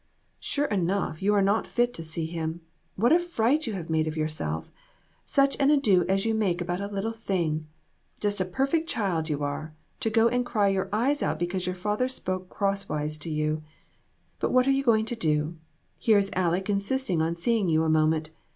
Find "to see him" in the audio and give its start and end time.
1.93-2.61